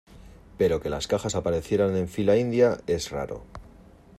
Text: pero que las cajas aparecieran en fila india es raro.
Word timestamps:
pero 0.57 0.81
que 0.81 0.89
las 0.89 1.05
cajas 1.05 1.35
aparecieran 1.35 1.95
en 1.95 2.07
fila 2.07 2.35
india 2.35 2.79
es 2.87 3.11
raro. 3.11 3.43